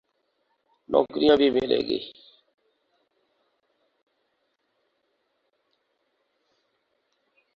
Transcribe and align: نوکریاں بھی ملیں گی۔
نوکریاں 0.89 1.35
بھی 1.37 1.49
ملیں 1.49 1.81
گی۔ 1.89 1.99